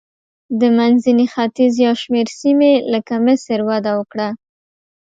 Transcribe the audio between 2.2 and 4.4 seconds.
سیمې لکه مصر وده وکړه.